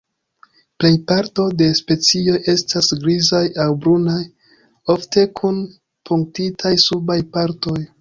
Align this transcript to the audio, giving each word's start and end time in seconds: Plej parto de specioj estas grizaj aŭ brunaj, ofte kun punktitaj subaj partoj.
Plej 0.83 0.89
parto 1.11 1.45
de 1.59 1.67
specioj 1.81 2.39
estas 2.55 2.91
grizaj 3.05 3.43
aŭ 3.67 3.69
brunaj, 3.85 4.19
ofte 4.97 5.29
kun 5.43 5.63
punktitaj 6.13 6.77
subaj 6.91 7.25
partoj. 7.39 7.83